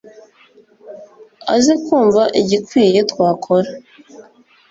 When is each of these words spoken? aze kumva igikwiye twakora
aze 1.55 1.73
kumva 1.83 2.21
igikwiye 2.41 2.99
twakora 3.11 3.69